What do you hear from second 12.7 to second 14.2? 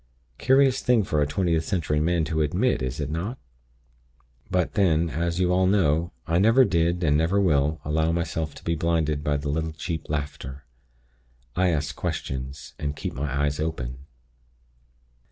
and keep my eyes open.